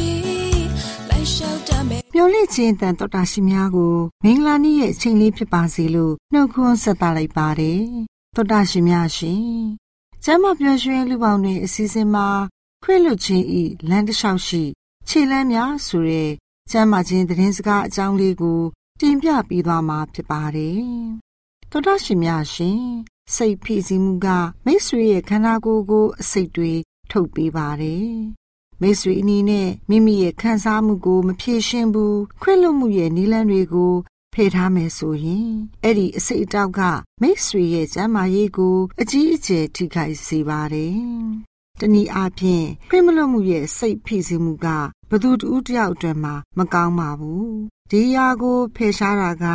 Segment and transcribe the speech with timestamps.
[2.13, 7.81] မျော်လင့်ခြင်းတန်တော်တာရှင်များကိုမင်္ဂလာနေ့ရဲ့အချိန်လေးဖြစ်ပါစေလို့နှုတ်ခွန်းဆက်သလိုက်ပါတယ်
[8.35, 9.45] တော်တာရှင်များရှင်
[10.23, 12.27] ကျမ်းမပျော်ရွှင်လူပေါင်းတွေအစည်းအဝေးမှာ
[12.83, 14.63] ခွင့်လွှတ်ခြင်းဤလမ်းတစ်လျှောက်ရှိ
[15.07, 16.25] ခြေလမ်းများဆိုရဲ
[16.71, 18.61] ကျမ်းမာခြင်းသတင်းစကားအကြောင်းလေးကို
[18.99, 20.81] တင်ပြပေးသွားမှာဖြစ်ပါတယ်
[21.71, 22.81] တော်တာရှင်များရှင်
[23.35, 24.27] စိတ်ဖိစီးမှုက
[24.65, 26.73] မိတ်ဆွေရဲ့ခန္ဓာကိုယ်ကိုအစိတ်တွေ
[27.11, 28.11] ထုတ်ပေးပါတယ်
[28.81, 33.93] မိတ်ဆွေအနီးနဲ့မိမိရဲ့ခံစားမှုကို မဖြေရှင်းဘူးခွင့်လွတ်မှုရဲ့နည်းလမ်းတွေကို
[34.33, 35.51] ဖယ်ထားမယ်ဆိုရင်
[35.83, 36.81] အဲ့ဒီအစိတ်အတောက်က
[37.21, 40.99] မိတ်ဆွေရဲ့ကျမ်းမာရေးကို အကြီးအကျယ်ထိခိုက်စေပါတယ်။
[41.79, 44.67] တနည်းအားဖြင့်ခွင့်မလွတ်မှုရဲ့စိတ်ဖိစီးမှုက
[45.09, 47.47] ဘသူတူတယောက်အတွက်မှမကောင်းပါဘူး။
[47.91, 49.45] ဒီယာကိုဖယ်ရှားတာက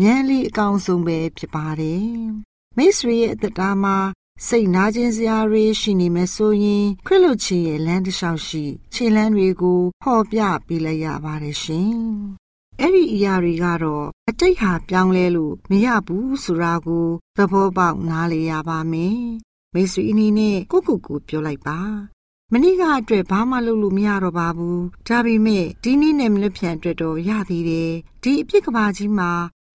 [0.00, 2.06] မြန်လီအကောင်ဆုံးပဲဖြစ်ပါတယ်။
[2.76, 3.96] မိတ်ဆွေရဲ့အသက်တာမှာ
[4.44, 11.96] စိတ်နာကျင်စရာတွေရှိနေမယ်ဆိုရင်ခွင့်လွှတ်ခြင်းရဲ့လမ်းတစ်လျှောက်ရှိခြေလမ်းတွေကိုဟောပြပေးလိုက်ရပါတယ်ရှင်။
[12.80, 19.20] အဲ့ဒီအရာတွေကတော့အတိတ်ဟာပြောင်းလဲလို့မရဘူးဆိုတာကိုသဘောပေါက်နားလည်ရပါမယ်။
[19.74, 21.80] မိတ်ဆွေအင်းနဲ့ကိုကိုကိုပြောလိုက်ပါ။
[22.52, 27.92] မနေ့ကအတွက်ဘာမှလုပ်လို့မရတော့ပါဘူး။ဒါပေမဲ့ဒီနေ့နဲ့မလွတ်ဖြန်အတွက်တော့ရသေးတယ်။
[28.22, 29.30] ဒီအပြစ်ကဘာကြီးမှာ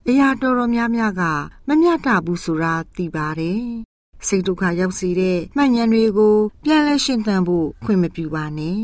[0.07, 1.21] အရာတော်တော်များများက
[1.67, 3.90] မမျှတဘူးဆိုတာသိပါတယ်
[4.27, 8.81] စိတ်ဒုက္ခရောက်စေတဲ့မှန်ဉဏ်တွေကိုပြန်လဲရှင်းသန်ဖို့ခွင့်မပြုပါနဲ့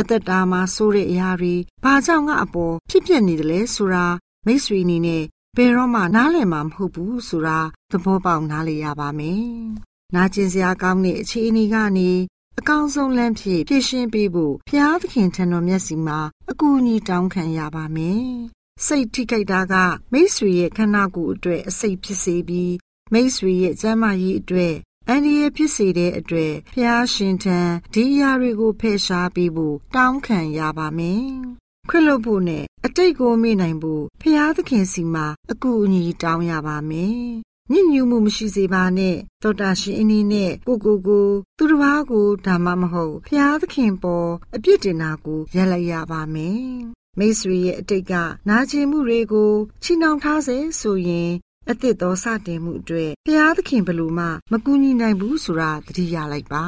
[0.00, 1.54] အသက်တာမှာဆိုးတဲ့အရာတွေ
[1.84, 4.06] ဘာကြောင့်ငါအပေါ်ဖြစ်ပျက်နေတယ်လဲဆိုတာ
[4.46, 5.22] မိတ်ဆွေအနေနဲ့
[5.56, 7.58] ဘယ်တော့မှနားလည်မှာမဟုတ်ဘူးဆိုတာ
[7.90, 9.44] သဘောပေါက်နားလည်ရပါမယ်။
[10.14, 12.10] နာကျင်စရာကောင်းတဲ့အခြေအနေကနေ
[12.58, 16.18] အကောင်းဆုံးလမ်းဖြစ်ဖြည့်ရှင်းပေးဖို့ဘုရားသခင်ထံတော်မျက်စီမှာ
[16.50, 18.24] အကူအညီတောင်းခံရပါမယ်။
[18.86, 19.74] စိတ်ထိခိုက်တာက
[20.12, 22.72] မိတ်ဆွေရဲ့ခန္ဓာကိုယ်အတွက်အစိတ်ဖြစ်စေပြီး
[23.16, 24.74] မိတ်ဆွေရဲ့ကျမ်းမာရေးအတွက်
[25.08, 27.58] အန္တရာယ်ဖြစ်စေတဲ့အတွက်ဖျားရှင်ထံ
[27.94, 31.26] ဒီအရာတွေကိုဖယ်ရှားပေးဖို့တောင်းခံရပါမယ်။
[31.88, 37.18] ခွင့်လွှတ်ဖို့နဲ့အတိတ်ကိုမေ့နိုင်ဖို့ဖျားသခင်စီမှာအကူအညီတောင်းရပါမယ်။
[37.72, 41.28] ညဉ့်ညူမှုမရှိစေပါနဲ့တောတာရှင်အင်းင်းနဲ့ကိုကိုကို
[41.58, 46.62] သူတစ်ပါးကိုဒါမှမဟုတ်ဖျားသခင်ပေါ်အပြစ်တင်တာကိုရပ်လိုက်ရပါမယ်။
[47.18, 48.12] မိတ်ဆွေရဲ့အတိတ်က
[48.48, 49.52] နာကျင်မှုတွေကို
[49.82, 51.30] ချီနှောင်ထားစေဆိုရင်
[51.70, 56.66] အသစ်သောစတင်မှုအတွက်ဘုရားသခင်ဘလို့မှမကူညီနိုင်ဘူးဆိုတာသတိရလိုက်ပါ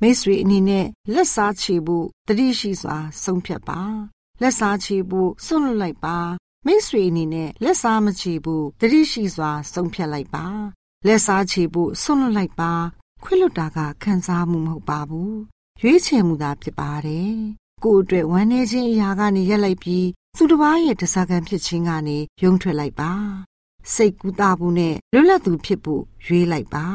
[0.00, 3.80] မိတ်ဆွေအနေနဲ့လက်စားချေဖို့တတိရှိစွာ ဆုံးဖြတ်ပါ
[4.40, 6.18] လက်စားချေဖို့စွန့်လွတ်လိုက်ပါ
[6.66, 10.46] မိတ်ဆွေအနေနဲ့လက်စားမချေဖို့တတိရှိစွာ ဆုံးဖြတ်လိုက်ပါ
[11.06, 12.72] လက်စားချေဖို့စွန့်လွတ်လိုက်ပါ
[13.24, 15.36] ခွင့်လွတ်တာကခံစားမှုမဟုတ်ပါဘူး
[15.82, 17.36] ရွေးချယ်မှုသာဖြစ်ပါတယ်
[17.84, 20.06] ကိုယ်အတွက်ဝမ်းနေခြင်းအရာကနေရက်လိုက်ပြီး
[20.36, 23.12] သူတစ်ပါးရဲ့တစားကန်ဖြစ်ခြင်းကနေယုံထွက်လိုက်ပါ
[23.94, 26.86] စိတ်ကူးတာဖို့နဲ့လွတ်လပ်သူဖြစ်ဖို့ရွေးလိုက်ပါ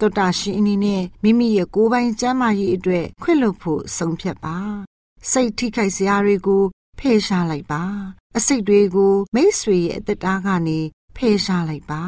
[0.00, 4.58] တောတာရှင်အနေနဲ့မိမိရဲ့ကိုယ်ပိုင်ကျမ်းမာရေးအတွက်ခွင့်လွတ်ဖို့ဆုံးဖြတ်ပါ
[5.30, 6.62] စိတ်ထိခိုက်စရာတွေကို
[6.98, 7.82] ဖယ်ရှားလိုက်ပါ
[8.36, 10.78] အစိတ်တွေကို မိတ်ဆွေရဲ့အသက်တားကနေ
[11.16, 12.02] ဖယ်ရှားလိုက်ပါ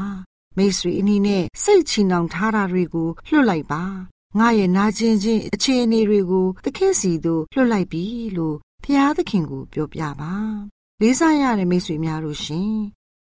[0.56, 3.84] မိတ်ဆွေအနေနဲ့စိတ်ချီနှောင်ထားတာတွေကိုလွှတ်လိုက်ပါ
[4.38, 8.04] ငါရဲ့နာကျင်ခြင်းအခြေအနေတွေကို သခင်စီသို့လွှတ်လိုက်ပြီ
[8.36, 10.34] လို့ဖျားသခင်ကိုပြောပြပါ
[11.00, 12.74] လေးစားရတဲ့မိတ်ဆွေများတို့ရှင်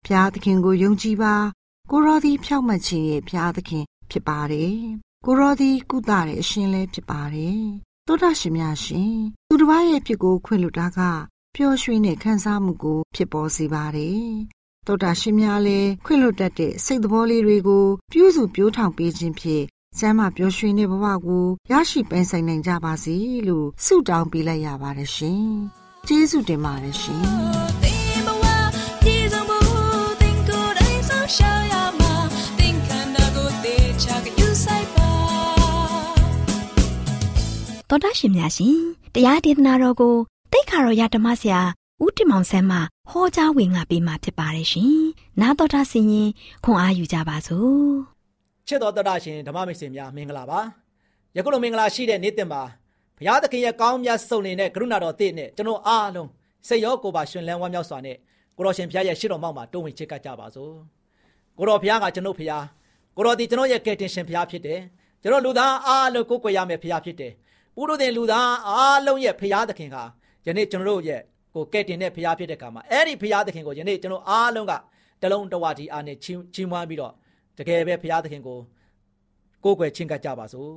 [0.10, 1.36] ဖျားသခင်ကိုယုံကြည်ပါ
[1.92, 4.78] ကိုရောဒီဖြောက်မှတ်ခြင်းရဲ့ဖျားသခင်ဖြစ်ပါတယ်
[5.26, 7.62] ကိုရောဒီကုသတဲ့အရှင်လည်းဖြစ်ပါတယ်
[8.08, 9.16] တောတာရှင်များရှင်
[9.50, 11.00] သူတစ်ပါးရဲ့ဖြစ်ကိုခွင့်လွတ်တာက
[11.56, 14.28] ပျော်ရွှင်တဲ့ခံစားမှုကို ဖြစ်ပေါ်စေပါတယ်
[14.88, 19.66] တောတာရှင်များလည်းခွင့်လွတ်တတ်တဲ့စိတ်သဘောလေးတွေကိုပြုစုပြောထောင်ပေးခြင်းဖြင့်
[20.00, 23.16] ကျမ်းမာပျော်ရွှင်တဲ့ဘဝကိုရရှိပန်းဆိုင်နိုင်ကြပါစေ
[23.48, 25.48] လို့ဆုတောင်းပေးလိုက်ရပါတယ်ရှင်
[26.08, 27.87] ကျေးဇူးတင်ပါတယ်ရှင်
[37.90, 38.78] တော်တာရှင်များရှင်
[39.14, 40.16] တရားဒေသနာတော်ကို
[40.52, 41.62] တိတ်ခါတော်ရဓမ္မဆရာ
[42.04, 42.78] ဦးတင်မောင်ဆန်းမှ
[43.10, 44.98] ဟောကြားဝင်ငါပေးมาဖြစ်ပါတယ်ရှင်။
[45.42, 46.30] နာတော်တာဆင်ရင်
[46.64, 47.88] ခွန်အားယူကြပါစို့။
[48.68, 50.60] ချစ်တော်တော်တာရှင်ဓမ္မမိတ်ဆွေများမင်္ဂလာပါ။
[51.36, 52.62] ယခုလိုမင်္ဂလာရှိတဲ့နေ့တင်မှာ
[53.18, 56.30] ဘုရားသခင်ရဲ့ကောင်းမြတ်ဆုံးနေတဲ့ကရုဏာတော်တည်နဲ့ကျွန်တော်အားလုံး
[56.68, 58.18] စိတ်ရောကိုယ်ပါရှင်လန်းဝမ်းမြောက်စွာနဲ့
[58.58, 60.74] ကိုတော်ရှင်ဘုရားရဲ့ရှေ့တော်မောက်မှာတုံးဝင်ချစ်ကပ်ကြပါစို့။
[61.58, 62.64] ကိုတော်ဘုရားကကျွန်တော်ဘုရား
[63.18, 64.80] ကိုတော်ဒီကျွန်တော်ရဲ့ကယ်တင်ရှင်ဘုရားဖြစ်တယ်။
[65.22, 67.34] ကျွန်တော်လူသားအားလုံးကိုးကွယ်ရမယ်ဘုရားဖြစ်တယ်။
[67.76, 69.98] ပုရုသင်လူသားအားလုံးရဲ့ဖရာသခင်က
[70.46, 71.22] ယနေ့ကျွန်တော်တို့ရဲ့
[71.54, 74.74] ကိုကဲ့တင်တဲ့ဖရာဖြစ်တဲ့ကံမှာအဲ့ဒီဖရာသခင်ကိုယနေ့ကျွန်တော်အားလုံးက
[75.22, 77.14] တလုံးတဝတီအားနဲ့ချင်းချင်းမွားပြီးတော့
[77.58, 78.60] တကယ်ပဲဖရာသခင်ကို
[79.64, 80.72] ကိုးကွယ်ချင်းကပ်ကြပါစို့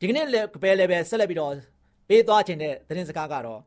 [0.00, 1.52] ဒီကနေ့လည်းပဲလည်းပဲဆက်လက်ပြီးတော့
[2.08, 3.60] ပေးသွားခြင်းတဲ့သတင်းစကားကတော့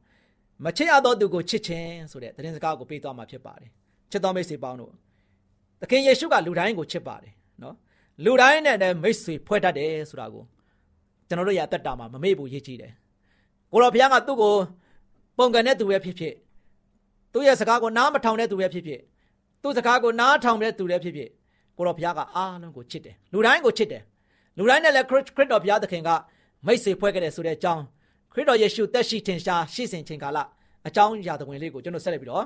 [0.66, 3.70] မချစ်ရသောသူကိုချစ်ခြင်းဆိုတဲ့သတင်းစကားကိုပေးသွားမှာဖြစ်ပါတယ်
[4.12, 4.94] ချစ်တော်မိတ်ဆွေပေါင်းတို့
[5.82, 7.34] သခင်ယေရှုကလူတိုင်းကိုချစ်ပါတယ်
[7.64, 7.76] နော်
[8.24, 10.44] လူတိုင်းနဲ့လည်းမိတ်ဆွေဖွဲ့တတ်တယ်ဆိုတာကို
[11.28, 12.92] ကျွန်တော်တို့ရဲ့အသက်တာမှာမမေ့ဘူးရည်ကြည်တယ်
[13.72, 14.56] ကိုတော်ဘုရားကသူ့ကို
[15.38, 16.34] ပုံကန်တဲ့သူပဲဖြစ်ဖြစ်
[17.34, 19.02] သူ့ရဲ့စကားကိုနားမထောင်တဲ့သူပဲဖြစ်ဖြစ်
[19.62, 21.30] သူ့စကားကိုနားထောင်တဲ့သူလည်းဖြစ်ဖြစ်
[21.78, 24.04] ကိုတော်ဘုရားကအားလုံးကိုချစ်တယ်လူတိုင်းကိုချစ်တယ်
[24.58, 26.10] လူတိုင်းနဲ့လည်းခရစ်တော်ဘုရားသခင်က
[26.66, 27.84] မိတ်ဆွေဖွဲ့ခဲ့တယ်ဆိုတဲ့အကြောင်း
[28.34, 30.38] ခရစ်တော်ယေရှုတက်ရှိထင်ရှားရှိစဉ်ချိန်ကာလ
[30.88, 32.46] အကြောင်းအရာသဝင်လေးကိုကျွန်တော်ဆက်လက်ပြီးတော့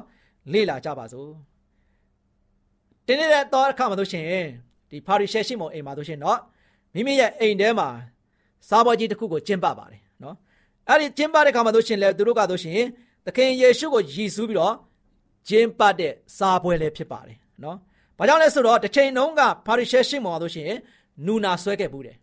[0.53, 1.29] လေ့လာကြပါစို့
[3.07, 4.25] တင်းနေတဲ့တော့အခါမှာတို့ရှင်
[4.92, 6.38] ဒီပါရီရှဲရှိမုံအိမ်မှာတို့ရှင်เนาะ
[6.94, 7.88] မိမိရဲ့အိမ်ထဲမှာ
[8.68, 10.36] စားပွဲကြီးတစ်ခုကိုကျင်းပပါတယ်နော်
[10.88, 12.80] အဲ့ဒီကျင်းပတဲ့ခါမှာတို့ရှင်လဲသူတို့ကတို့ရှင်
[13.26, 14.74] သခင်ယေရှုကိုယည်စူးပြီးတော့
[15.48, 17.76] ကျင်းပတဲ့စားပွဲလည်းဖြစ်ပါတယ်နော်
[18.18, 20.70] ဘာကြောင့်လဲဆိုတော့တစ်ချိန်လုံးကပါရီရှဲရှင်းမော်တို့ရှင်
[21.26, 22.16] နူနာဆွဲခဲ့ဘူးတယ်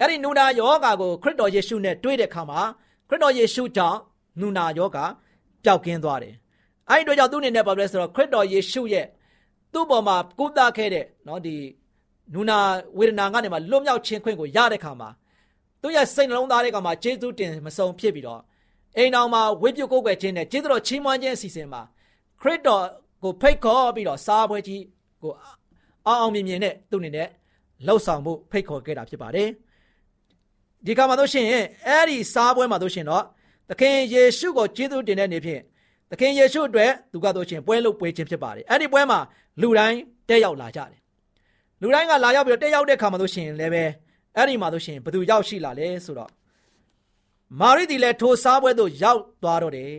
[0.00, 2.60] အဲ့ဒီနူနာယောဂါကိုခရစ်တော်ယေရှုနဲ့တွေ့တဲ့ခါမှာ
[3.08, 3.98] ခရစ်တော်ယေရှုကြောင့်
[4.40, 5.04] နူနာယောဂါ
[5.64, 6.34] ပျောက်ကင်းသွားတယ်
[6.90, 9.06] အဲ့ဒီတော့ကြောင့်သူ့အနေနဲ့ဘာလဲဆိုတော့ခရစ်တော်ယေရှုရဲ့
[9.72, 11.56] သူ့ပေါ်မှာကုသခဲ့တဲ့နော်ဒီ
[12.33, 12.57] နူနာ
[12.97, 15.09] ဝေဒနာကနေမှလွတ်မြောက်ခြင်းခွင့်ကိုရတဲ့ခါမှာ
[15.81, 18.41] သူ့ရဲ့စိတ်နှလုံးသားတွေကမှကျေးဇူးတင်မဆုံးဖြစ်ပြီးတော့
[18.97, 21.81] အိမ်တော်မှာဝိပုကိုးကွယ်ခြင်းနဲ့ကျေးဇူးတော်ချီးမွမ်းခြင်းအစီအစဉ်မှာ
[22.41, 22.83] ခရစ်တော်
[23.23, 24.81] ကိုဖိတ်ခေါ်ပြီးတော့စားပွဲကြီး
[25.21, 25.31] ကို
[26.07, 27.27] အောင်အောင်မြင်မြင်နဲ့သူ့အနေနဲ့
[27.87, 29.49] လှုပ်ဆောင်မှုဖိတ်ခေါ်ခဲ့တာဖြစ်ပါတယ်
[30.85, 31.45] ဒီကမှာတို့ရှင်
[31.87, 33.23] အဲ့ဒီစားပွဲမှာတို့ရှင်တော့
[33.69, 35.61] သခင်ယေရှုကိုကျေးဇူးတင်တဲ့နေဖြင့်
[36.11, 39.19] သခင်ယေရှုအတွက်သူကတို့ရှင်ပွဲလို့ပွဲခြင်းဖြစ်ပါတယ်အဲ့ဒီပွဲမှာ
[39.61, 39.99] လူတိုင်း
[40.29, 40.98] တက်ရောက်လာကြတယ်
[41.81, 43.83] လူတိုင်းကလာရောက်ပြီးတော့တက်ရောက်တဲ့ခါမှာတို့ရှင်လည်းပဲ
[44.35, 46.31] အဲ့ဒီမှာဆိုရှင်ဘသူရောက်ရှိလာလဲဆိုတော့
[47.61, 49.91] မာရိဒီလည်းထိုစားပွဲသို့ရောက်သွားတော့တယ်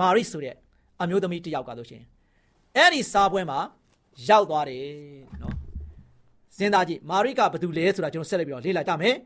[0.00, 0.54] မာရိဆိုတဲ့
[1.02, 2.02] အမျိုးသမီးတစ်ယောက်ကဆိုရှင်
[2.76, 3.58] အဲ့ဒီစားပွဲမှာ
[4.28, 4.84] ရောက်သွားတယ်
[5.42, 5.54] နော်
[6.56, 9.16] စဉ်းစားကြည့်မာရိကဘသူလဲဆိုတာကျွန်တော်ဆက်လက်ပြီးတော့လေ့လာကြမယ်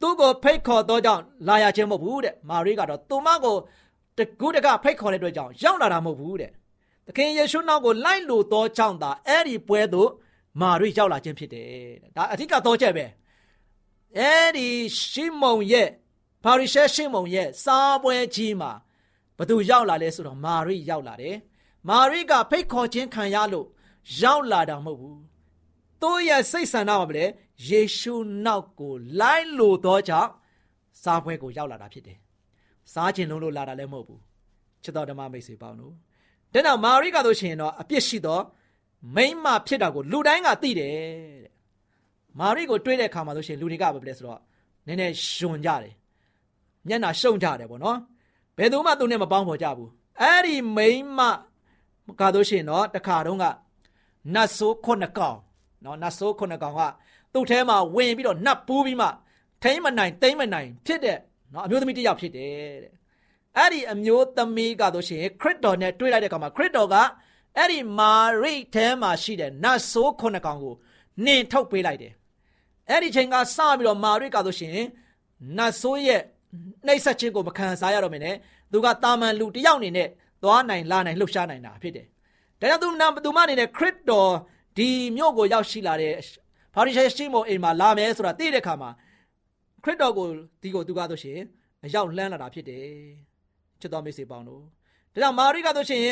[0.00, 3.56] သူ့ကိုဖိတ်ခေါ်တော့ကြောင့်လာရခြင်းမဟုတ်ဘူးတဲ့မာရိကတော့သူမကို
[4.18, 6.50] တကူတကဖိတ်ခေါ်တဲ့အတွက်ကြောင့်ရောက်လာတာမဟုတ်ဘူးတဲ့
[7.06, 10.10] သခင်ယေရှုနောက်ကိုလိုက်လို့တော့ကြောင့်သာအဲ့ဒီပွဲသို့
[10.60, 11.68] မာရိရောက်လာခြင်းဖြစ်တယ်
[12.16, 13.04] ဒါအဓိကတော့ချက်ပဲ
[14.18, 14.68] အဲဒီ
[15.00, 15.88] ရှီမုန်ရဲ့
[16.44, 18.72] ပါရီရှဲရှီမုန်ရဲ့စားပွဲကြီးမှာ
[19.38, 21.36] ဘသူရောက်လာလဲဆိုတော့မာရိရောက်လာတယ်
[21.88, 23.66] မာရိကဖိတ်ခေါ်ခြင်းခံရလို့
[24.22, 25.20] ရောက်လာတာမဟုတ်ဘူး
[26.00, 27.24] သူ့ရဲ့စိတ်ဆန္ဒမှာပဲ
[27.68, 30.30] ယေရှုနောက်ကိုလိုက်လို့တော့ကြောင့်
[31.02, 32.18] စားပွဲကိုရောက်လာတာဖြစ်တယ်
[32.92, 34.20] စားခြင်းလုံးလို့လာတာလည်းမဟုတ်ဘူး
[34.82, 35.94] ချစ်တော်ဓမ္မမိတ်ဆွေပေါင်းတို့
[36.52, 38.42] တဲ့နောက်မာရိကတို့ရှင်တော့အပြစ်ရှိတော့
[39.14, 40.94] မိမဖြစ်တာကိုလူတိုင်းကသိတယ်
[41.44, 41.52] တဲ့
[42.38, 44.40] မာရိကိုတွေးတဲ့အခါမှာဆိုရှင်လူတွေကဘာဖြစ်လဲဆိုတော့
[44.86, 45.92] နည်းနည်းရှင်ကြတယ်
[46.88, 47.98] မျက်နှာရှုံကြတယ်ပေါ့နော်
[48.56, 51.20] ဘယ်သူမှသူနဲ့မပေါင်းဖော်ကြဘူးအဲ့ဒီမိန်းမ
[52.20, 53.44] ကားလို့ရှိရင်တော့တခါတော့က
[54.34, 55.38] နတ်ဆိုးခုနှစ်ကောင်
[55.84, 56.82] နော်နတ်ဆိုးခုနှစ်ကောင်က
[57.32, 59.08] သူ့ထဲမှာဝင်ပြီးတော့နတ်ပူးပြီးမှ
[59.62, 61.18] ထိမ့်မနိုင်တိမ့်မနိုင်ဖြစ်တဲ့
[61.52, 62.92] နော်အမျိုးသမီးတစ်ယောက်ဖြစ်တယ်တဲ့
[63.56, 66.96] အဲ့ဒီအမျိုးသမီးကတော့ရှင်ခရစ်တော်နဲ့တွေ့လိုက်တဲ့အခါမှာခရစ်တော်က
[67.58, 70.74] အဲ့ဒီမာရိထဲမှာရှိတဲ့နတ်ဆိုးခုနှစ်ကောင်ကို
[71.24, 72.12] နင်ထုတ်ပေးလိုက်တယ်
[72.90, 74.76] အဲ့ဒီချိန်ကစပြီးတော့မာရိကတော့ရှင်
[75.56, 76.22] နတ်ဆိုးရဲ့
[76.86, 78.36] နှိပ်စက်ခြင်းကိုမခံစားရတော့မင်းနဲ့
[78.72, 80.08] သူကတာမန်လူတယောက်အနေနဲ့
[80.42, 82.06] သွားနိုင်လာနိုင်လှုပ်ရှားနိုင်တာဖြစ်တယ်
[82.60, 84.30] ဒါကြောင့်သူနာသူမအနေနဲ့ခရစ်တော်
[84.78, 86.14] ဒီမြို့ကိုရောက်ရှိလာတဲ့
[86.74, 88.90] ဖာရိရှဲရှိမို့အိမ်မှာလာမယ်ဆိုတာသိတဲ့အခါမှာ
[89.84, 90.26] ခရစ်တော်ကို
[90.62, 91.38] ဒီကိုသူကားဆိုရှင်
[91.84, 92.86] အရောက်လှမ်းလာတာဖြစ်တယ်
[93.80, 94.62] ချစ်တော်မိတ်ဆွေပေါင်းတို့
[95.12, 96.06] ဒါကြောင့်မာရိကဆိုရှင်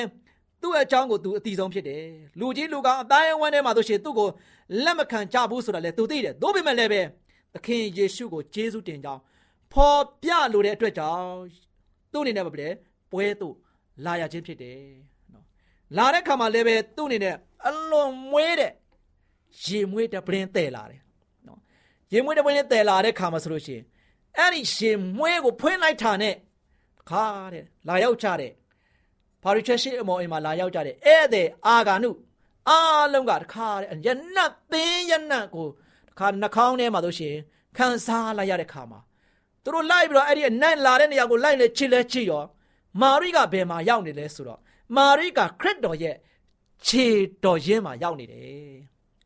[0.63, 2.05] သူ့အကြောင်းကိုသူအတိဆုံးဖြစ်တယ်
[2.41, 4.29] လူကြီးလူကောင်အသားအဝန်းထဲမှာဆိုရှင်သူ့ကို
[4.85, 7.01] လက်မခံကြဘူးဆိုတာလည်းသူသိတယ်သို့ပေမဲ့လည်းပဲ
[7.55, 9.21] သခင်ယေရှုကိုကျေးဇူးတင်ကြောင်း
[9.73, 11.27] ဖော်ပြလိုတဲ့အတွက်ကြောင့်
[12.13, 12.73] သူ့အနေနဲ့မပြတဲ့
[13.13, 13.55] ပွဲသို့
[14.05, 14.79] လာရခြင်းဖြစ်တယ်
[15.33, 15.45] နော်
[15.97, 18.73] လာတဲ့ခါမှာလည်းပဲသူ့အနေနဲ့အလွန်မွေးတဲ့
[19.65, 21.01] ရေမွေးတဲ့ပလင်းတဲလာတယ်
[21.47, 21.59] နော်
[22.13, 23.85] ရေမွေးတဲ့ပလင်းတဲလာတဲ့ခါမှာဆိုလို့ရှိရင်
[24.39, 26.35] အဲ့ဒီရေမွေးကိုဖွင့်လိုက်တာနဲ့
[27.11, 28.53] ခါတဲ့လာရောက်ကြတဲ့
[29.43, 32.11] ပါရီချက်ရှိအမော်အိမ်မှာလာရောက်ကြတဲ့ဧည့်သည်အာဂါနု
[32.69, 35.69] အားလုံးကတခါတဲ့ရနတ်သင်းရနတ်ကို
[36.09, 37.35] တခါနှာခေါင်းထဲမှာဆိုရှင်
[37.77, 39.01] ခံစားလိုက်ရတဲ့ခါမှာ
[39.65, 42.43] သူတို့လိုက်ပြီးတော့အဲ့ဒီအနက်လာတဲ့နေရာကိုလိုက်လေချစ်လဲချစ်ရော
[43.01, 44.61] မာရိကဘယ်မှာရောက်နေလဲဆိုတော့
[44.97, 46.17] မာရိကခရစ်တော်ရဲ့
[46.87, 47.07] ခြေ
[47.45, 48.77] တော်ရင်းမှာရောက်နေတယ်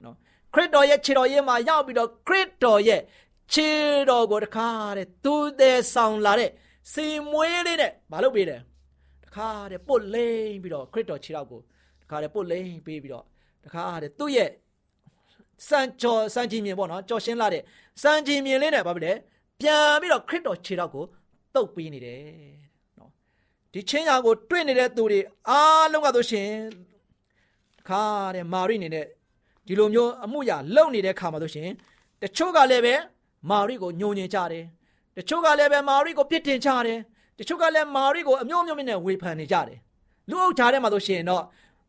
[0.03, 0.15] နော်
[0.55, 3.01] ခရစ်တော်ရဲ့ခြေတော်ရင်းမှာရောက်ပြီးတော့ခရစ်တော်ရဲ့
[3.53, 3.69] ခြေ
[4.11, 6.51] တော်ကိုတခါတဲ့သူတဲ့ဆောင်လာတဲ့
[6.93, 8.76] စီမွေးလေးနဲ့မလုပ်ပေးတယ်တ
[9.37, 11.61] ခါတဲ့ပုတ်လိမ့်ပြီးတော့ခရစ်တော်ခြေတော်ကို
[12.03, 13.25] တခါတဲ့ပုတ်လိမ့်ပေးပြီးတော့
[13.65, 14.51] တခါတဲ့သူ့ရဲ့
[15.69, 17.63] စံကြော်စံကြီးမြင်ပေါ့နော်ကြော်ရှင်းလာတဲ့
[18.03, 19.13] စံကြီးမြင်လေးနဲ့ဘာဖြစ်လဲ
[19.61, 21.05] ပြန်ပြီးတော့ခရစ်တော်ခြေတော်ကို
[21.55, 22.23] တုတ်ပေးနေတယ်
[22.99, 23.11] နော်
[23.73, 26.51] ဒီချင်းရာကိုတွေ့နေတဲ့သူတွေအားလုံးကဆိုရှင်
[27.89, 28.03] ခါ
[28.35, 29.07] တဲ့မာရိနေနဲ့
[29.67, 31.69] ဒီလိုမျိုးအမှုရာလုံနေတဲ့ခါမှာဆိုရှင်
[32.23, 32.95] တချို့ကလည်းပဲ
[33.51, 34.65] မာရိကိုညှို့ညင်ကြတယ်
[35.17, 37.01] တချို့ကလည်းပဲမာရိကိုပြစ်တင်ကြတယ်
[37.39, 39.79] တချို့ကလည်းမာရိကိုအမျိုးမျိုးနဲ့ဝေဖန်နေကြတယ်
[40.31, 41.43] လူအုပ်ကြားထဲမှာဆိုရှင်တော့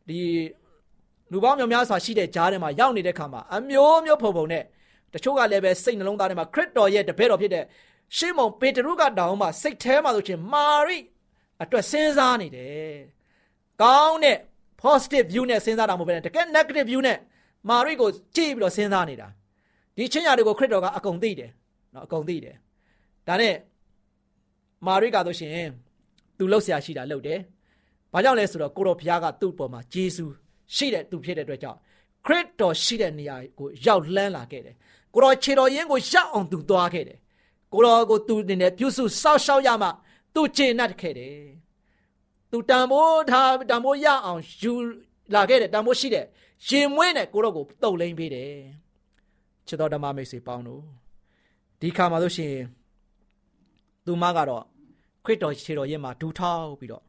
[0.10, 0.20] ဒီ
[1.32, 4.64] လူပေါင်းများများစွာရှိတဲ့ကြားထဲမှာရောက်နေတဲ့ခါမှာအမျိုးမျိုးပုံပုံနဲ့
[5.14, 7.64] တချို့ကလည်းပဲစိတ်နှလုံးသားထဲမှာခရစ်တော်ရဲ့တပည့်တော်ဖြစ်တဲ့
[8.18, 10.98] ရှေးမုန်ပေတရုကတောင်းမှစိတ်ထဲမှာဆိုရှင်မာရိ
[11.64, 12.96] အတွက်စဉ်းစားနေတယ်။
[13.82, 14.38] ကောင်းတဲ့
[14.82, 17.18] positive view နဲ့စဉ်းစားတာမဟုတ်ဘဲတကယ် negative view နဲ့
[17.70, 19.28] မာရိကိုကြည့်ပြီးတော့စဉ်းစားနေတာ။
[19.98, 21.52] ဒီချင်းရာတွေကိုခရစ်တော်ကအကုန်သိတယ်။
[21.94, 22.56] နော်အကုန်သိတယ်။
[23.28, 23.54] ဒါနဲ့
[24.86, 25.70] မာရိကဆိုရှင်
[26.38, 27.40] သူလှုပ်ရှားရှိတာလှုပ်တယ်။
[28.14, 30.26] ဘာကြောင့်လဲဆိုတော့ကိုတော်ဘုရားကသူ့ပေါ်မှာဂျေစု
[30.76, 31.80] ရှိတဲ့သူဖြစ်တဲ့အတွက်ကြောင့်
[32.26, 34.76] ခရစ်တော်ရှိတဲ့နေရာကိုရောက်လန်းလာခဲ့တယ်
[35.14, 37.18] ကိုတော်ခြေတော်ရင်းကိုရောက်အောင်သူသွားခဲ့တယ်
[37.74, 39.90] ကိုတော်ကိုသူနေနဲ့ပြုစုစောက်ရှောက်ရမှ
[40.34, 41.38] သူကျေနပ်ခဲ့တယ်
[42.52, 44.74] သူတန်ဖိုးထားတန်ဖိုးရအောင်ယူ
[45.34, 46.26] လာခဲ့တယ်တန်ဖိုးရှိတဲ့
[46.68, 48.54] ရင်မွေးနဲ့ကိုတော်ကိုတုတ်လိမ့်ပေးတယ်
[49.68, 50.84] ချစ်တော်ဓမ္မမိတ်ဆွေပေါင်းတို့
[51.82, 52.66] ဒီခါမှာလို့ရှိရင်
[54.08, 54.64] သူမကတော့
[55.26, 57.04] ခရစ်တော်ခြေတော်ရင်းမှာဒူထောက်ပြီးတော့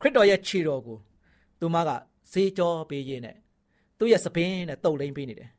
[0.00, 0.98] ခရစ်တော်ရဲ့ခြေတော်ကို
[1.60, 1.90] သူမက
[2.32, 3.36] ဈေးကြောပေးရင်းနဲ့
[3.98, 5.50] သူ့ရဲ့စပင်းနဲ့တုတ်လိမ့်ပေးနေတယ်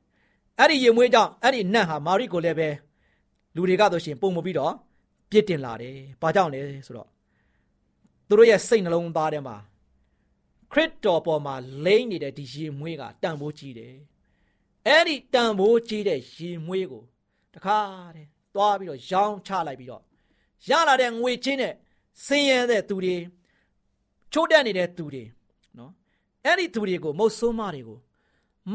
[0.58, 2.70] အဲ့ဒီရင်မွေးကြောင့်အဲ့ဒီနတ်ဟာမာရိကိုလည်းပဲ
[3.56, 4.74] လူတွေကဆိုရှင်ပုံမပြီးတော့
[5.30, 7.08] ပြစ်တင်လာတယ်။ဘာကြောင့်လဲဆိုတော့
[8.28, 9.56] သူတို့ရဲ့စိတ်နှလုံးသားထဲမှာ
[10.72, 11.56] ခရစ်တော်ပေါ်မှာ
[11.86, 13.96] လိမ့်နေတဲ့ဒီရင်မွေးကတန်ဖိုးကြီးတယ်။
[14.88, 17.04] အဲ့ဒီတန်ဖိုးကြီးတဲ့ရင်မွေးကို
[17.54, 17.80] တခါ
[18.16, 20.04] တဲ့သွားပြီးတော့ရောင်းချလိုက်ပြီးတော့
[20.68, 21.74] ရလာတဲ့ငွေချင်းနဲ့
[22.26, 23.16] ဆင်းရဲတဲ့သူတွေ
[24.34, 25.24] ချိုးတက်နေတဲ့သူတွေ
[25.78, 25.92] နော်
[26.46, 28.00] အဲ့ဒီသူတွေကိုမုတ်ဆိုးမတွေကို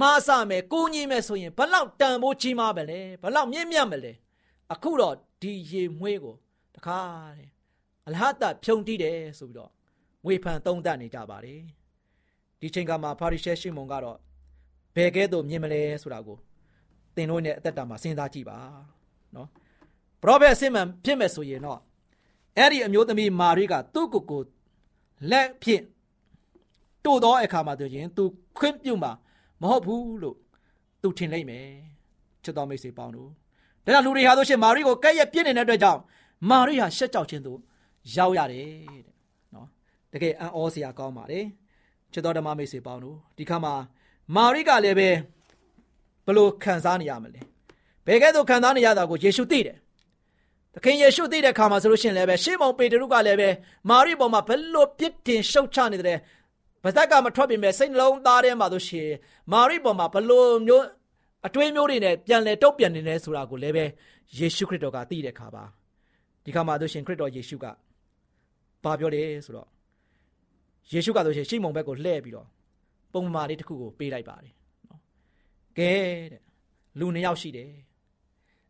[0.00, 4.12] မဆမယ်ကိုကြီးမယ်ဆိုရင်ဘလောက်တန်ဖိုးကြီးမားပဲလဲဘလောက်မြင့်မြတ်မလဲ
[4.73, 6.35] အခုတော့ဒီရေမွေးကို
[6.75, 7.00] တခါ
[7.38, 7.50] တဲ့
[8.07, 9.71] အလဟတဖြုံတီးတယ်ဆိုပြီးတော့
[10.26, 11.61] ဝေဖန်သုံးသပ်နေကြပါတယ်
[12.61, 14.19] ဒီချိန်ကမှဖာရိရှဲရှိမုန်ကတော့
[14.95, 16.38] ဘယ်ကဲ့သို့မြင်မလဲဆိုတာကို
[17.17, 18.59] သင်တို့နဲ့အသက်တာမှာစဉ်းစားကြည့်ပါ
[19.37, 19.49] နော်
[20.25, 21.81] ပရောဖက်အစင်မှန်ဖြစ်မဲ့ဆိုရင်တော့
[22.59, 24.43] အဲ့ဒီအမျိုးသမီးမာရိကသူ့ကိုယ်ကို
[25.31, 25.83] လက်ဖြင့်
[27.04, 28.25] တို့သောအခါမှာဆိုရင်သူ
[28.59, 29.12] ခွင့်ပြုမှာ
[29.62, 30.37] မဟုတ်ဘူးလို့
[31.02, 31.66] သူထင်လိုက်မယ်
[32.45, 33.31] ချစ်တော်မိတ်ဆွေပေါင်းတို့
[33.85, 36.00] ဒါကြောင့်လူတွေဟာဆိုရှင်မာရိကိုကဲ့ရဲ့ပြစ်နေတဲ့အတွက်ကြောင့်
[36.50, 37.59] မာရိဟာရှက်ကြောက်ခြင်းသို့
[38.16, 38.66] ရောက်ရတယ်
[39.07, 39.14] တဲ့
[39.54, 39.69] နော်
[40.12, 41.45] တကယ်အံ့ဩစရာကောင်းပါတယ်
[42.12, 43.75] ချစ်တော်ဓမ္မမိတ်ဆွေပေါင်းတို့ဒီခါမှာ
[44.37, 45.09] မာရိကလည်းပဲ
[46.26, 47.40] ဘလို့ခံစားနေရမလဲ
[48.07, 49.78] ဘယ်ကဲ့သို့ခံစားနေရတာကိုယေရှုသိတယ်
[50.75, 53.50] သခင်ယေရှုသိတဲ့ခါမှာဆိုလို့ရှိရင်လည်းပဲရှေးမောင်ပေတရုကလည်းပဲ
[53.90, 56.19] မာရိပေါ်မှာဘလို့ပြစ်တင်ရှုတ်ချနေတယ်
[56.85, 59.11] ဗဇက်ကမထွက်ပြင်မဲ့စိတ်နှလုံးသားထဲမှာဆိုရှင်
[59.52, 60.85] မာရိပေါ်မှာဘလို့မျိုး
[61.47, 63.85] အတွေးမျိုးတွေနဲ့ပြန်လဲတုတ်ပြန်နေလဲဆိုတာကိုလည်းပဲ
[64.38, 65.64] ယေရှုခရစ်တော်ကသိတဲ့ခါပါ
[66.45, 67.66] ဒီခါမှာဆိုရှင်ခရစ်တော်ယေရှုက
[68.85, 69.69] ဘာပြောလဲဆိုတော့
[70.93, 72.49] ယေရှုကဆိုရှင်ရှိမုန်ဘက်ကိုလှည့်ပြီးတော့
[73.12, 74.52] ပုံမှန်လေးတစ်ခုကိုပေးလိုက်ပါတယ်
[74.88, 75.00] နော်
[75.78, 75.93] ကဲ
[76.33, 76.43] တဲ့
[76.99, 77.71] လူနှစ်ယောက်ရှိတယ်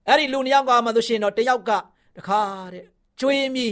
[0.08, 1.70] အဲ့ဒီလူနှစ်ယောက်ကမှဆိုရှင်တော့တယောက်က
[2.16, 2.40] တခါ
[2.72, 2.84] တဲ့
[3.20, 3.66] ကျွေးမီ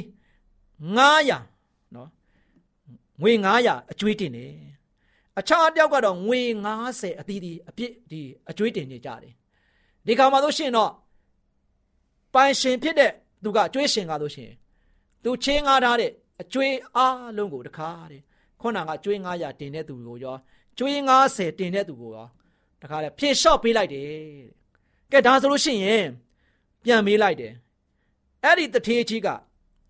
[0.94, 2.08] 900နော်
[3.22, 3.32] ငွေ
[3.62, 4.52] 900အကျွေးတင်တယ်
[5.38, 6.40] အခြားတယောက်ကတော့ငွေ
[6.80, 8.20] 90အသီးသီးအပြစ်ဒီ
[8.50, 9.32] အကျွေးတင်နေကြတယ်
[10.06, 10.92] ဒီခါမှာဆိုရှင်တော့
[12.34, 14.50] ပိုင်ရှင်ဖြစ်တဲ့သူကကျွေးရှင်ကားဆိုရှင်
[15.24, 18.22] သူချင်းငားထားတဲ့အကျွေးအားလုံးကိုတခါတဲ့
[18.60, 20.36] ခုနကကျွေး900တင်တဲ့သူကိုရော
[20.78, 20.96] ကျွေး
[21.28, 22.26] 90တင်တဲ့သူကိုရော
[22.82, 24.08] တခါလေဖြည့်လျှော့ပေးလိုက်တယ်
[25.12, 26.06] ကဲဒါဆိုလို့ရှိရင်
[26.84, 27.52] ပြန်မေးလိုက်တယ်
[28.44, 29.28] အဲ့ဒီတထေးကြီးက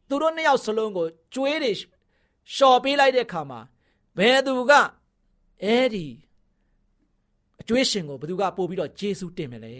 [0.08, 1.72] သူတို့နှစ်ယောက်စလုံးကိုကျွေးတွေ
[2.54, 3.60] လျှော်ပေးလိုက်တဲ့အခါမှာ
[4.18, 4.72] ဘယ်သူက
[5.64, 6.06] အဲ့ဒီ
[7.60, 9.74] အကျွေးရှင်ကိုဘယ်သူကပို့ပြီးတော့ဂျေစုတင်မလဲ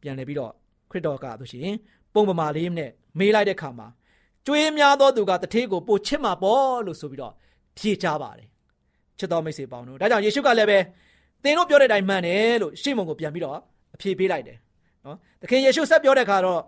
[0.00, 0.52] ပြန်လဲပြီးတော့
[0.90, 1.74] ခရစ်တော်ကဆိုရှင်
[2.14, 3.86] ပုံပမာလေးနဲ့မေးလိုက်တဲ့အခါမှာ
[4.46, 7.32] ကျွေးများသောသူကတထေးကိုပို့ချစ်မှာပေါ့လို့ဆိုပြီးတော့
[7.78, 8.48] ဖြေချပါတယ်
[9.18, 10.78] ချစ်တော်မိတ်ဆွေပေါင်းတို့ဒါကြောင့်ယေရှုကလည်းပဲ
[11.42, 13.58] သင်တို့ပြောတဲ့အတိုင်းမှန်တယ်လို့ရှေ့မုန်ကိုပြန်ပြီးတော့
[13.94, 14.58] အဖြေပေးလိုက်တယ်
[15.04, 16.60] နော်သခင်ယေရှုဆက်ပြောတဲ့အခါတော့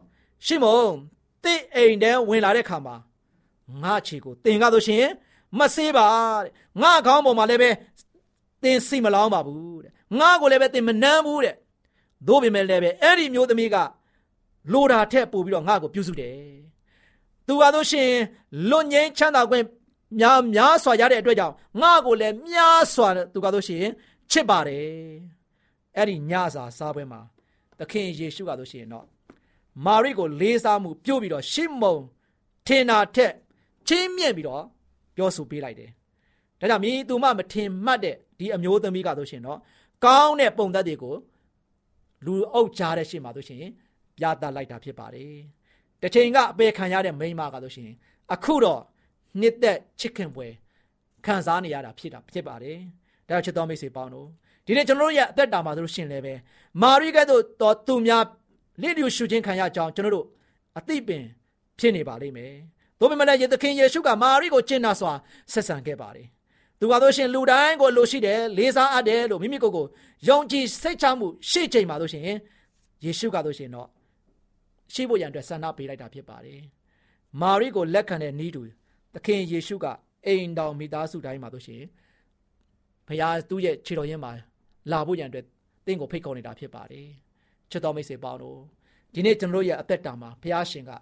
[0.46, 0.90] ရှေ့မုန်
[1.44, 2.96] တင့်အိမ်ထဲဝင်လာတဲ့အခါမှာ
[3.82, 5.06] ငါခြေကိုတင်ကားဆိုရှင်
[5.58, 6.06] မဆေးပါ
[6.44, 7.70] တဲ့ငါခေါင်းပေါ်မှာလည်းပဲ
[8.62, 11.56] တင်စီမလောင်းပါဘူးတဲ့ငါကိုလည်းပဲတင်မနှမ်းဘူးတဲ့
[12.26, 13.76] သို့ပေမဲ့လည်းပဲအဲ့ဒီမျိုးသမီးက
[14.72, 16.36] လိုတာထက်ပို့ပြီးတော့ငါ့ကိုပြုစုတယ်
[17.46, 18.10] သူဟာဆိုရှင်
[18.70, 19.64] လွတ်ငင်းချမ်းသာခွင့်
[20.20, 23.84] များများစွာရတဲ့အတွက်ကြောင့်ငါ့ကိုလည်းများစွာသူကဆိုရှင်
[24.30, 24.88] ချစ်ပါတယ်
[25.96, 27.20] အဲ့ဒီညစာစားပွဲမှာ
[27.78, 29.06] သခင်ယေရှုကဆိုရှင်တော့
[29.86, 31.96] မာရိကိုလေးစားမှုပြုတ်ပြီးတော့ရှစ်မုံ
[32.66, 33.32] ထင်တာထက်
[33.88, 34.64] ချင်းမြင့်ပြီးတော့
[35.16, 35.90] ပြောဆိုပေးလိုက်တယ်။
[36.60, 39.58] ဒါကြောင့်မြည်သူမှမထင်မှတ်တဲ့ဒီအမျိုးသမီးကဆိုရှင်တော့
[40.04, 41.14] ကောင်းတဲ့ပုံသက်တွေကို
[42.24, 43.64] လူအုပ်ကြားတဲ့ရှေ့မှာဆိုရှင်
[44.18, 45.32] ပြသလိုက်တာဖြစ်ပါတယ်။
[46.02, 47.90] တစ်ချိန်ကအပေခံရတဲ့မိန်းမကဆိုရှင်
[48.32, 48.82] အခုတော့
[49.40, 50.46] နှစ်သက်ချစ်ခင်ပွဲ
[51.26, 52.78] ခံစားနေရတာဖြစ်တာဖြစ်ပါတယ်။
[53.28, 54.28] ဒါချစ်တော်မိတ်ဆွေပေါင်းတို့
[54.66, 56.34] ဒီနေ့ကျွန်တော်တို့ရဲ့အသက်တာမှာဆိုလို့ရှင်လည်းပဲ
[56.82, 58.24] မာရိကဲ့သို့တော်သူများ
[58.82, 60.26] လစ်လျူရှုခြင်းခံရကြောင်းကျွန်တော်တို့
[60.78, 61.24] အသိပင်
[61.78, 62.52] ဖြစ်နေပါလိမ့်မယ်။
[62.98, 65.12] သို့ပေမဲ့ယေသခင်ယေရှုကမာရိကိုကျင့်နာစွာ
[65.52, 66.26] ဆက်ဆံခဲ့ပါတယ်။
[66.80, 69.86] သူကတော့ရှင်လူတိုင်းကိုလိုရှိတယ်လေးစားအပ်တယ်လို့မိမိကိုယ်ကို
[70.28, 72.24] ယုံကြည်စိတ်ချမှုရှိချိန်မှာလို့ရှင်
[73.04, 73.88] ယေရှုကတော့ရှင်တော့
[74.92, 76.60] ရှိဖို့ရန်အတွက်ဆန္ဒပေးလိုက်တာဖြစ်ပါတယ်။
[77.40, 78.62] မာရိကိုလက်ခံတဲ့ဤသူ
[79.14, 79.86] သခင်ယေရှုက
[80.26, 81.82] အိမ်တော်မိသားစုတိုင်းမှာလို့ရှင်
[83.08, 84.32] ဘုရားသူ့ရဲ့ခြေတော်ရင်းမှာ
[84.90, 85.46] လာဖို့ရန်အတွက်
[85.86, 87.08] တင့်ကိုဖိတ်ခေါ်နေတာဖြစ်ပါတယ်။
[87.74, 88.58] ချစ်တော်မိတ်ဆွေပေါင်းတို့
[89.14, 90.92] ဒီနေ့ကျွန်တော်တို့ရဲ့အသက်တာမှာဘုရားရှင်က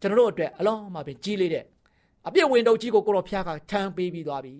[0.00, 1.64] ကျွန်တော်တို့အတွက်အလုံးမှာပင်ကြီးလေးတဲ့
[2.26, 4.54] အပြည့်ဝင်တော့ကြီးကိုကိုတော်ဖျားကထမ်းပေးပြီးသွားပြီ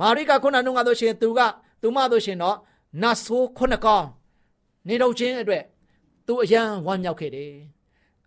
[0.00, 1.40] မာရိကခုနကဆိုရှင်သူက
[1.82, 2.56] သူမဆိုရှင်တော့
[3.02, 4.06] နတ်ဆိုးခုနှစ်ကောင်
[4.88, 5.64] နေတော့ချင်းအတွက်
[6.26, 7.52] သူအယံဝမ်းမြောက်ခဲ့တယ်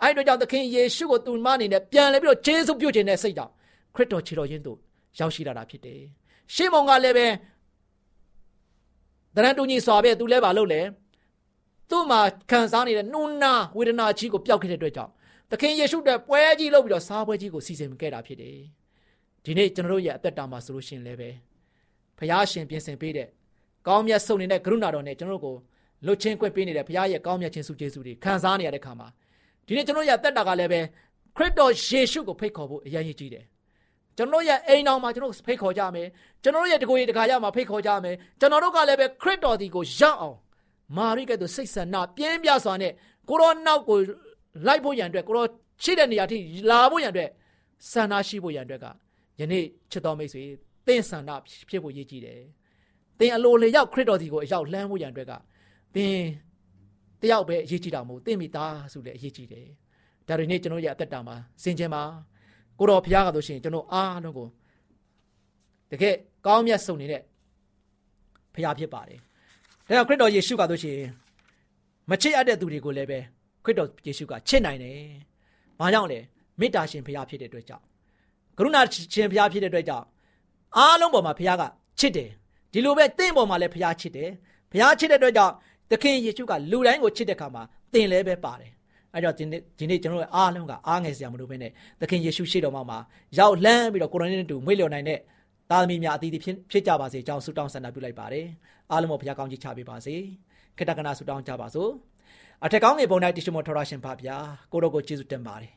[0.01, 3.53] အဲ့တို့ကြောင့်သခင်ယေရှုကိုသူမအနေနဲ့ပြန်လဲပြီးတော့ဂျေစုပြုတ်ခြင်းနဲ့စိတ်ကြောင့်
[3.95, 4.77] ခရစ်တော်ခြေတော်ရင်းတို့
[5.19, 6.01] ရောက်ရှိလာတာဖြစ်တယ်
[6.53, 7.27] ရှေးမုံကလည်းပဲ
[9.35, 10.81] တရန်တူကြီးစွာပဲသူလဲပါလို့လေ
[11.89, 12.19] သူ့မှာ
[12.51, 15.11] ခံစားနေတဲ့နှုံနာဝေဒနာကြီးကိုပျောက်ခဲ့တဲ့အတွက်ကြောင့်
[15.51, 18.57] သခင်ယေရှုတဲ့ပွဲကြီးလုပ်ပြီးတော့စားပွဲကြီးကိုစီစဉ်ခဲ့တာဖြစ်တယ်။
[19.43, 21.29] ဒီနေ့ကျွန်တော်တို့ရဲ့အသက်တာမှာဆိုလို့ရှိရင်လည်းပဲ
[22.17, 23.27] ဖခင်ရှင်ပြင်ဆင်ပေးတဲ့
[23.87, 25.55] ကောင်းမြတ်ဆုံးနေတဲ့ကရုဏာတော်နဲ့ကျွန်တော်တို့ကို
[26.05, 29.07] လွတ်ချင်းခွင့်ပေးနေတဲ့ဖခင်ရဲ့ကောင်းမြတ်ခြင်းစုကျေးဇူးတွေခံစားနေရတဲ့ခါမှာ
[29.67, 30.81] ဒီနေ့ကျွန်တော်ရဲ့အသက်တာကလည်းပဲ
[31.37, 33.45] ခရစ်တော်ယေရှုကိုဖိတ်ခေါ်ဖို့အရေးကြီးတယ်။
[34.17, 36.07] ကျွန်တော်ရဲ့အိမ်တော်မှာကျွန်တော်ဖိတ်ခေါ်ကြမယ်။
[36.43, 40.37] ကျွန်တော်ရဲ့တကိုယ်ရတခါရမှာဖိတ်ခေါ်ကြမယ်။ကျွန်တော်တို့ကလည်းပဲခရစ်တော်ဒီကိုရောက်အောင်
[40.95, 42.93] မာရိကဲ့သို့စိတ်ဆန္ဒပြင်းပြစွာနဲ့
[43.29, 43.97] ကိုရောနောက်ကို
[44.67, 45.49] လိုက်ဖို့ရန်အတွက်ကိုတော့
[45.83, 46.37] ရှိတဲ့နေရာထိ
[46.69, 47.29] လာဖို့ရန်အတွက်
[47.91, 48.85] ဆန္ဒရှိဖို့ရန်အတွက်က
[49.39, 50.43] ယနေ့ချစ်တော်မိတ်ဆွေ
[50.87, 51.31] သင်ဆန္ဒ
[51.69, 52.41] ဖြစ်ဖို့ရည်ကြည်တယ်။
[53.19, 55.33] သင်အလိုလေရောက်ခရစ်တော်ဒီကိုအရောက်လှမ်းဖို့ရန်အတွက်က
[55.95, 56.17] သင်
[57.21, 59.67] တယောက်ပဲအရေးကြီးတာမဟုတ်သင်မိသားစုလည်းအရေးကြီးတယ်။
[60.27, 62.03] ဒါတွေနဲ့ကျွန်တော်ရဲ့အသက်တာမှာစင်ကြင်မှာ
[62.79, 64.47] ကိုတော်ဘုရားကဆိုရှင်ကျွန်တော်အားလုံးကို
[65.91, 67.21] တကယ်ကောင်းမြတ်ဆုံးနေတဲ့
[68.53, 69.19] ဘုရားဖြစ်ပါတယ်။
[69.87, 70.99] ဒါကြောင့်ခရစ်တော်ယေရှုကဆိုရှင်
[72.09, 73.19] မချစ်အပ်တဲ့သူတွေကိုလည်းပဲ
[73.63, 74.97] ခရစ်တော်ယေရှုကချစ်နိုင်တယ်။
[75.79, 76.19] ဘာကြောင့်လဲ
[76.59, 77.83] မေတ္တာရှင်ဘုရားဖြစ်တဲ့အတွက်ကြောင့်
[78.57, 78.81] ကရုဏာ
[79.13, 80.05] ရှင်ဘုရားဖြစ်တဲ့အတွက်ကြောင့်
[80.77, 81.63] အားလုံးပေါ်မှာဘုရားက
[81.99, 82.29] ချစ်တယ်။
[82.73, 84.29] ဒီလိုပဲတင့်ပေါ်မှာလည်းဘုရားချစ်တယ်။
[84.71, 85.53] ဘုရားချစ်တဲ့အတွက်ကြောင့်
[85.91, 88.71] သခင်ယေရှုကလူတိုင်းကိုချစ်တဲ့ခါမှာသင်လည်းပဲပါတယ်။
[89.13, 91.71] အဲကြောင့်ဒီနေ့ဒီနေ့ကျွန်တော်တို့အားလုံးကအားငယ်စရာမလိုဘဲနဲ့
[92.01, 92.99] သခင်ယေရှုရှိတော်မှာ
[93.37, 95.19] ရောက်လန်းပြီးတော့ကိုရိုနာနဲ့တူမွေးလျော်နိုင်တဲ့
[95.71, 98.45] သားသမီးများအသီးသီးဖြစ်ဖြစ်ကြပါစေကြောင်းဆုတောင်းဆန္ဒပြုလိုက်ပါတယ်။
[98.91, 100.15] အားလုံးကိုဘုရားကောင်းချီးချပေးပါစေ။
[100.77, 101.91] ခေတ္တကနာဆုတောင်းကြပါစို့။
[102.65, 104.37] အထက်ကောင်းငယ်ပုံ၌တရှိမောထောရရှင်ပါဗျာ
[104.71, 105.71] ကိုတော့ကိုကျေးဇူးတင်ပါတယ်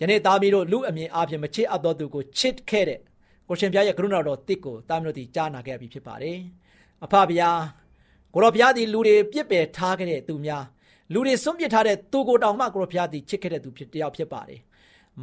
[0.00, 3.00] ယနေ့သားမီးတို့လူအမြင်အားဖြင့်မချစ်အပ်သောသူကိုချစ်ခဲ့တဲ့
[3.48, 6.38] ကိုရှင်ဘုရားရဲ့ကရုဏာတော်တစ်ကိုသားမီးတို့ဒီကြားနာခဲ့ပြီဖြစ်ပါတယ်
[7.04, 7.50] အဖဗျာ
[8.34, 10.64] ကိုတော်ဘုရားဒီလူတွေပြစ်ပယ်ထားခဲ့တဲ့သူများ
[11.12, 14.60] လူတွေစွန့်ပစ်ထားတဲ့သူကိုတောင်မှကိုတော်ဘုရားဒီချစ်ခဲ့တဲ့သူဖြစ်တယောက်ဖြစ်ပါတယ်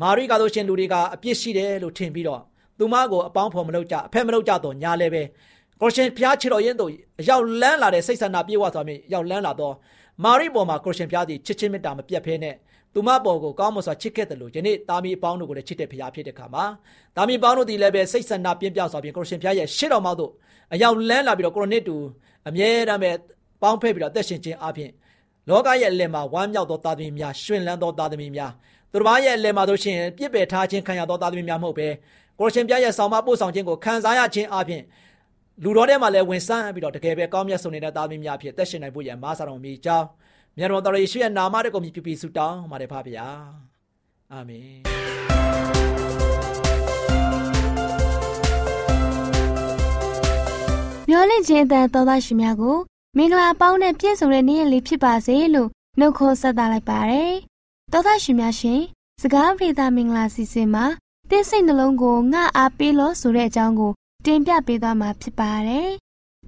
[0.02, 2.42] မာရိကတို့ရှင်လူတွေကအပြစ်ရှိတယ်လို့ထင်ပြီးတော့
[2.80, 5.24] သူမကိုအပေါင်းဖော်မလုပ်ကြအဖက်မလုပ်ကြတော့ညာလည်းပဲ
[5.82, 6.92] ကိုရှင်ဖျားချစ်တော်ရင်တို့
[7.30, 9.76] ရောက်လန်းလာတဲ့စိတ်ဆန္ဒပြေဝသွားမြင်ရောက်လန်းလာတော့
[10.24, 12.56] မာရိပေါ်မှာကိုရှင်ဖျားသည်ချစ်ချင်းမေတ္တာမပြတ်ဖဲနဲ့
[12.94, 16.66] သူမပေါ်ကိုကောင်းမွန်စွာချစ်ခဲ့တယ်လို့ယနေ့တာမီအပေါင်းတို့ကိုလည်းချစ်တဲ့ဖျားဖြစ်တဲ့ခါမှာ
[17.18, 20.32] တာမီအပေါင်းတို့ဒီလည်းပဲစိတ်ဆန္ဒပြင်းပြစွာဖြင့်ကိုရှင်ဖျားရဲ့ရှေ့တော်မှာတို့
[20.74, 21.96] အရောက်လန်းလာပြီးတော့ကိုရိုနစ်တူ
[22.48, 23.12] အမြဲတမ်းပဲ
[23.62, 24.92] ပေါင်းဖက်ပြီးတော့အသက်ရှင်ခြင်းအပြင်
[25.50, 28.52] လောကရဲ့အလယ်မှာဝမ်းမြောက်သောသားသမီးများရှင်လန်းသောသားသမီးများ
[28.92, 31.88] သူတို့ဘာရဲ့အလယ်မှာတို့ရှင်ပြစ်ပယ်ထားခြင်းခံရသောသားသမီးများမဟုတ်ပဲ
[32.40, 34.82] ကိုရှင်ပြရဲ့ဆောင်မပို့ဆောင်ခြင်းကိုခံစားရခြင်းအပြင်
[35.64, 40.08] လူတော်ထဲမှာလည်းဝင်ဆန်းပြီးတော့တကယ်ပဲကောင်းမြတ်ဆုံးနေတဲ့သားသမီးများဖြစ်သက်ရှင်နိုင်ဖို့ရန်မဆာတော်မူကြောင်း
[40.58, 43.28] မြတ်တော်တော်ယေရှုရဲ့နာမတော်ကိုမြည်ပြပြဆုတောင်းပါတယ်ဖပါဗျာ
[44.32, 44.70] အာမင်
[51.10, 52.78] မျောလင့်ခြင်းအတန်တော်သားရှင်များကို
[53.18, 57.34] မင်္ဂလာပေါင်းနဲ့ပြည့်စုံတဲ့နေ့ရက်လေးဖြစ်ပါစေလို့နှုတ်ခွန်းဆက်သလိုက်ပါတယ်
[57.92, 58.82] တော်သားရှင်များရှင်
[59.22, 60.86] စကားပြေတာမင်္ဂလာစီစဉ်မှာ
[61.30, 63.92] တင်းစိတ်နှလုံးကိုငှအားပေးလို့ဆိုတဲ့အကြောင်းကို
[64.26, 65.92] တင်ပြပေးသွားမှာဖြစ်ပါတယ်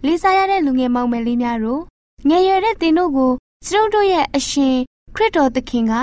[0.05, 1.81] လေးစားရတဲ့လူငယ်မောင်မယ်လေးများတို့
[2.29, 3.31] ငယ်ရွယ်တဲ့တင်တို့ကို
[3.65, 4.77] စတုတို့ရဲ့အရှင်
[5.15, 5.93] ခရစ်တော်သခင်က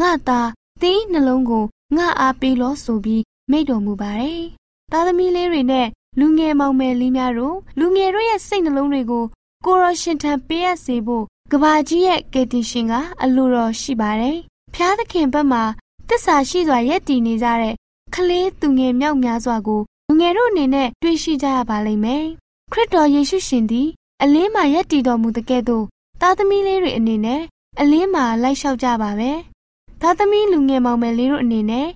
[0.00, 0.48] ငါသား
[0.82, 1.64] သင်နှလုံးကို
[1.96, 4.44] ငါအားပေးလို့ဆိုပြီးမိန့်တော်မူပါတယ်
[4.92, 5.88] သားသမီးလေးတွေနဲ့
[6.20, 9.24] လူငယ်မောင်မယ်လေးများတို့လူငယ်တို့ရဲ့စိတ်နှလုံးတွေကို
[9.64, 14.36] ကိုရောရှင်ထံပေးအပ်စေဖို့ကဘာကြီးရဲ့ကေတီရှင်ကအလိုတော်ရှိပါတယ်။
[14.74, 15.62] ဖျားသခင်ဘက်မှာ
[16.08, 17.74] တစ္ဆာရှိစွာရက်တည်နေကြတဲ့
[18.14, 22.24] ကလေးသူငယ်မြောက်များစွာကိုလူ ငယ်တို့အနေနဲ့တွေ့ရှိကြရပါလိမ့်မယ်။
[22.72, 23.88] ခရစ်တော်ယေရှုရှင်သည်
[24.22, 25.84] အလင်းမှာရက်တည်တော်မူတဲ့ကဲ့သို့
[26.20, 27.42] သားသမီးလေးတွေအနေနဲ့
[27.80, 29.32] အလင်းမှာလိုက်လျှောက်ကြပါပဲ။
[30.00, 31.88] သားသမီးလူငယ်မောင်မယ်လေးတို့အနေနဲ့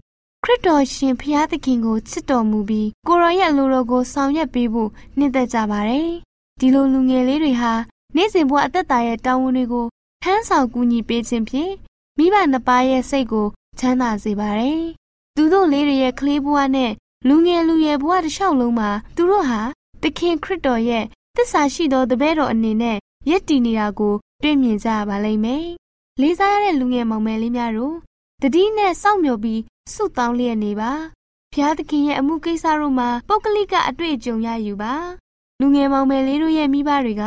[0.45, 6.09] ခရစ်တော်ရှင်ဖျားသခင်ကိုချစ်တော်မူပြီးကိုရောရဲ့အလိုတော်ကိုဆောင်ရွက်ပေးဖို့နှင့်သက်ကြပါတယ်။
[6.61, 7.73] ဒီလိုလူငယ်လေးတွေဟာ
[8.17, 9.87] နေ့စဉ်ဘဝအသက်တာရဲ့တာဝန်တွေကို
[10.23, 11.73] ထမ်းဆောင်ကူညီပေးခြင်းဖြင့်
[12.19, 13.47] မိဘနှစ်ပါးရဲ့စိတ်ကို
[13.79, 14.81] ချမ်းသာစေပါတယ်။
[15.37, 16.93] သူတို့လေးတွေရဲ့ကလေးဘဝနဲ့
[17.27, 19.61] လူငယ်လူရွယ်ဘဝတစ်လျှောက်လုံးမှာသူတို့ဟာ
[20.03, 21.05] သခင်ခရစ်တော်ရဲ့
[21.37, 22.97] တစ္ဆာရှိသောတပည့်တော်အနေနဲ့
[23.31, 25.65] ယက်တည်နေတာကိုတွေ့မြင်ကြပါလိမ့်မယ်။
[26.21, 27.97] လေးစားရတဲ့လူငယ်မောင်မယ်လေးများတို့
[28.43, 29.61] တတိနဲ့စောင့်မျှော်ပြီး
[29.93, 30.91] ဆုတောင်းလျက်နေပါ။
[31.53, 34.95] ဘုရားသခင်ရဲ့အမှုကိစ္စတို့မှာပုဂ္ဂလိကအတွေ့အကြုံရယူပါ။
[35.61, 37.25] လူငယ်မောင်မယ်လေးတို့ရဲ့မိဘတွေက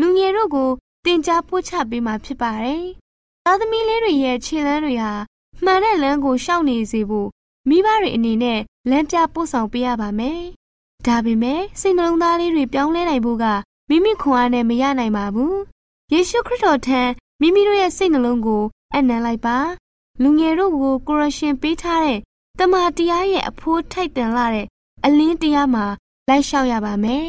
[0.00, 0.70] လူငယ်တို့ကို
[1.04, 2.84] တင် जा ပို့ချပေးမှာဖြစ်ပါတယ်။
[3.44, 5.12] သားသမီးလေးတွေရဲ့ခြေလမ်းတွေဟာ
[5.64, 7.28] မှန်တဲ့လမ်းကိုရှောက်နေစေဖို့
[7.68, 10.40] မိဘတွေအနေနဲ့ လမ်းပြပို့ဆောင်ပေးရပါမယ်။
[11.06, 13.44] ဒါပေမဲ့စိတ်နှလုံးသားလေးတွေပြောင်းလဲနိုင်ဖို့က
[13.88, 15.54] မိမိခွန်အားနဲ့မရနိုင်ပါဘူး။
[16.12, 17.00] ယေရှုခရစ်တော်ထံ
[17.40, 18.62] မိမိတို့ရဲ့စိတ်နှလုံးကို
[18.94, 19.58] အနံလိုက်ပါ။
[20.22, 22.18] လူငယ်တို့ကိုကိုရရှင်ပေးထားတဲ့
[22.58, 24.66] တမန်တရားရဲ့အဖိုးထိုက်တန်လာတဲ့
[25.04, 25.84] အလင်းတရားမှာ
[26.28, 27.26] လိုက်လျှောက်ရပါမယ်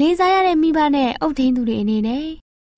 [0.00, 2.26] လေးစားရတဲ့မိဘနဲ့အုပ်ထိန်းသူတွေအနေနဲ့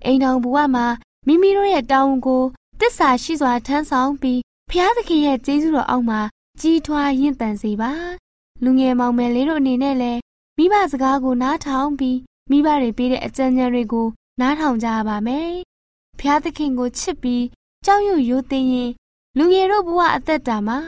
[0.05, 0.87] အိမ်တော်ဘဝမှာ
[1.27, 2.43] မိမိတို့ရဲ့တာဝန်ကို
[2.81, 6.21] တစ္ဆာရှိစွာထမ်းဆောင်ပြီးဖျားသခင်ရဲ့ကျေးဇူးတော်အောက်မှာ
[6.61, 7.93] ကြီးထွားရင့်တန်စေပါ
[8.65, 10.21] လူငယ်မောင်မယ်လေးတို့အနေနဲ့လည်း
[10.57, 12.19] မိဘစကားကိုနားထောင်ပြီး
[12.51, 14.07] မိဘတွေပေးတဲ့အကြံဉာဏ်တွေကို
[14.41, 15.51] နားထောင်ကြရပါမယ်
[16.21, 17.45] ဖျားသခင်ကိုချစ်ပြီး
[17.85, 18.91] ကြောက်ရွံ့ရိုသေရင်
[19.39, 20.79] လူငယ်တို့ဘဝအသက်တာမှာ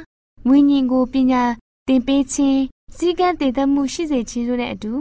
[0.49, 1.43] ဝိညာဉ်ကိုပညာ
[1.87, 2.61] သင်ပေးခြင်း
[2.97, 4.93] စည်းကမ်းတည်တတ်မှုရှိစေခြင်းတို့နဲ့အတူ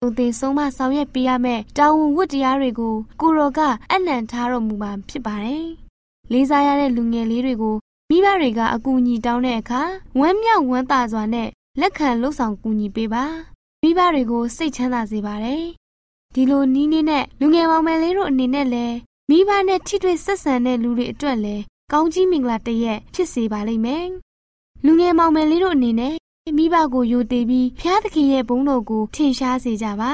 [0.00, 3.60] သူသေဆုံးမဆောင်ရွက်ပေးရမယ့်တာဝန်ဝတ္တရားတွေကိုကိုရောက
[3.92, 5.66] အနံ့ထားတော်မူမှာဖြစ်ပါတယ်။
[6.32, 7.76] လေးစားရတဲ့လူငယ်လေးတွေကို
[8.14, 9.82] မိဘတွေကအကူအညီတောင်းတဲ့အခါ
[10.18, 11.48] ဝမ်းမြောက်ဝမ်းသာစွာနဲ့
[11.80, 13.24] လက်ခံလှုပ်ဆောင်ကူညီပေးပါ။
[13.82, 15.64] မိဘတွေကိုစိတ်ချမ်းသာစေပါတယ်။
[16.34, 18.96] ဒီလိုနီးလေးနဲ့လူငယ်မောင်မယ်လေးတို့အနေနဲ့လည်း
[19.30, 24.06] မိဘနဲ့ထိတွေ့ဆက်ဆံတဲ့လူတွေအတွက်လည်းကောင်းကြီးမင်္ဂလာတစ်ရက်ဖြစ်စေပါလိမ့်မယ်။
[24.84, 26.14] လူငယ်မောင်မယ်လေးတို့အနေနဲ့
[26.56, 30.12] မိဘကိုယိုသေးပြီးဖျားသခင်ရဲ့ဘုန်းတော်ကိုထင်ရှားစေကြပါ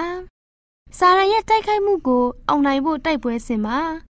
[0.99, 3.79] ။စာရရဲ့တိုက်ခိုက်မှုကိုအောင်နိုင်ဖို့တိုက်ပွဲဆင်ပါ။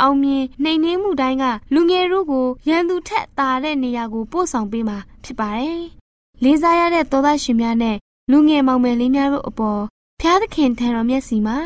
[0.00, 5.82] အောင်မြင်နှိမ်နှင်းမှုတိုင်းကလူငယ်တို့ကိုရန်သူထက်သာတဲ့နေရာကိုပို့ဆောင်ပေးမှာဖြစ်ပါတယ်။
[6.42, 7.96] လေးစားရတဲ့သောသားရှင်များနဲ့
[8.30, 9.82] လူငယ်မောင်မယ်လေးများတို့အပေါ်
[10.20, 11.58] ဖျားသခင်ထံတော်မျက်စီမှာ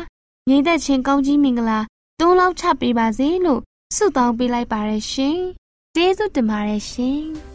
[0.47, 1.79] ငြိမ်သက်ခြင်းကောင်းကြီးမင်္ဂလာ
[2.19, 3.61] တွန်းလောက်ချပေးပါစေလို့
[3.95, 5.39] ဆုတောင်းပေးလိုက်ပါရရှင်။
[5.95, 7.25] ကျေးဇူးတင်ပါတယ်ရှင်။